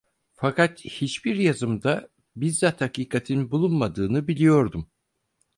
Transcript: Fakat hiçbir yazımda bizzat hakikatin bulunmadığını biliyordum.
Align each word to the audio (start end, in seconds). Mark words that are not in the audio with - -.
Fakat 0.33 0.85
hiçbir 0.85 1.35
yazımda 1.35 2.09
bizzat 2.35 2.81
hakikatin 2.81 3.51
bulunmadığını 3.51 4.27
biliyordum. 4.27 4.89